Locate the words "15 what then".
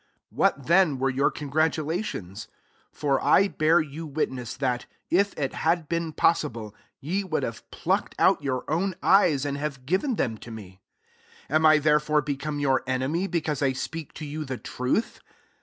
0.29-0.97